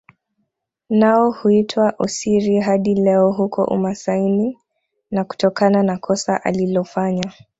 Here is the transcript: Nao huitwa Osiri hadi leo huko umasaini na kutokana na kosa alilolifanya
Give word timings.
Nao 0.89 1.31
huitwa 1.31 1.93
Osiri 1.99 2.59
hadi 2.61 2.95
leo 2.95 3.31
huko 3.31 3.63
umasaini 3.63 4.57
na 5.11 5.23
kutokana 5.23 5.83
na 5.83 5.97
kosa 5.97 6.43
alilolifanya 6.43 7.31